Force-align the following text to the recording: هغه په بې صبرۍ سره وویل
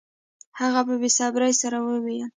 هغه 0.59 0.81
په 0.87 0.93
بې 1.01 1.09
صبرۍ 1.17 1.53
سره 1.61 1.77
وویل 1.85 2.23